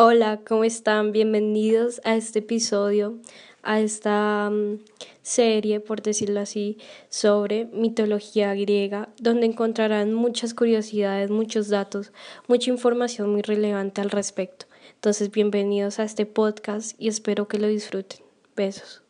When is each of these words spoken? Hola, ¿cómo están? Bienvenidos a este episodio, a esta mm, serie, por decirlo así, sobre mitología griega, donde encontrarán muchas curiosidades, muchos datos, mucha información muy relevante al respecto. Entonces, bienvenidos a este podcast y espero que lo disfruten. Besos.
Hola, 0.00 0.42
¿cómo 0.46 0.62
están? 0.62 1.10
Bienvenidos 1.10 2.00
a 2.04 2.14
este 2.14 2.38
episodio, 2.38 3.18
a 3.64 3.80
esta 3.80 4.48
mm, 4.48 4.78
serie, 5.22 5.80
por 5.80 6.02
decirlo 6.02 6.38
así, 6.38 6.78
sobre 7.08 7.64
mitología 7.72 8.54
griega, 8.54 9.08
donde 9.20 9.46
encontrarán 9.46 10.14
muchas 10.14 10.54
curiosidades, 10.54 11.30
muchos 11.30 11.68
datos, 11.68 12.12
mucha 12.46 12.70
información 12.70 13.30
muy 13.30 13.42
relevante 13.42 14.00
al 14.00 14.10
respecto. 14.10 14.66
Entonces, 14.94 15.32
bienvenidos 15.32 15.98
a 15.98 16.04
este 16.04 16.26
podcast 16.26 16.94
y 16.96 17.08
espero 17.08 17.48
que 17.48 17.58
lo 17.58 17.66
disfruten. 17.66 18.20
Besos. 18.54 19.02